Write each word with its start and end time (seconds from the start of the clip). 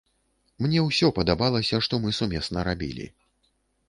Мне 0.65 0.79
ўсё 0.85 1.09
падабалася, 1.17 1.81
што 1.87 1.99
мы 2.05 2.13
сумесна 2.21 2.65
рабілі. 2.69 3.05